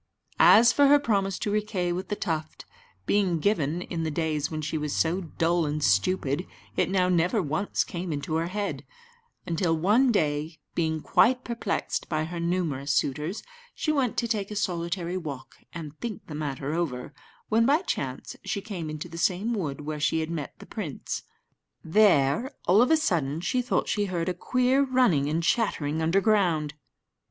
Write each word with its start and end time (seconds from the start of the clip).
As 0.39 0.73
for 0.73 0.87
her 0.87 0.97
promise 0.97 1.37
to 1.37 1.51
Riquet 1.51 1.91
with 1.93 2.07
the 2.07 2.15
Tuft, 2.15 2.65
being 3.05 3.37
given 3.37 3.83
in 3.83 4.01
the 4.01 4.09
days 4.09 4.49
when 4.49 4.59
she 4.59 4.75
was 4.75 4.95
so 4.95 5.21
dull 5.21 5.67
and 5.67 5.83
stupid, 5.83 6.47
it 6.75 6.89
now 6.89 7.07
never 7.07 7.39
once 7.39 7.83
came 7.83 8.11
into 8.11 8.33
her 8.37 8.47
head; 8.47 8.83
until 9.45 9.77
one 9.77 10.11
day, 10.11 10.57
being 10.73 11.01
quite 11.03 11.43
perplexed 11.43 12.09
by 12.09 12.23
her 12.23 12.39
numerous 12.39 12.91
suitors, 12.95 13.43
she 13.75 13.91
went 13.91 14.17
to 14.17 14.27
take 14.27 14.49
a 14.49 14.55
solitary 14.55 15.17
walk 15.17 15.57
and 15.71 15.95
think 15.99 16.25
the 16.25 16.33
matter 16.33 16.73
over, 16.73 17.13
when 17.49 17.67
by 17.67 17.83
chance 17.83 18.35
she 18.43 18.59
came 18.59 18.89
into 18.89 19.07
the 19.07 19.19
same 19.19 19.53
wood 19.53 19.81
where 19.81 19.99
she 19.99 20.19
had 20.21 20.31
met 20.31 20.57
the 20.57 20.65
prince. 20.65 21.21
There, 21.83 22.49
all 22.65 22.81
of 22.81 22.89
a 22.89 22.97
sudden, 22.97 23.39
she 23.41 23.61
thought 23.61 23.87
she 23.87 24.05
heard 24.05 24.29
a 24.29 24.33
queer 24.33 24.81
running 24.83 25.25
about 25.25 25.33
and 25.35 25.43
chattering 25.43 26.01
underground. 26.01 26.73